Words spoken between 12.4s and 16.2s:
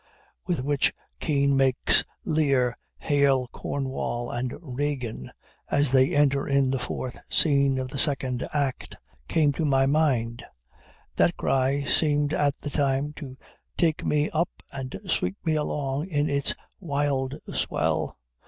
the time to take me up and sweep me along